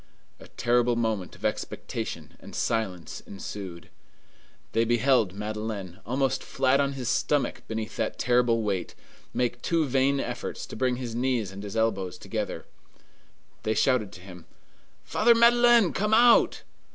[0.39, 3.91] A terrible moment of expectation and silence ensued.
[4.71, 8.95] They beheld Madeleine, almost flat on his stomach beneath that terrible weight,
[9.31, 12.65] make two vain efforts to bring his knees and his elbows together.
[13.61, 14.45] They shouted to him,
[15.03, 16.63] "Father Madeleine, come out!"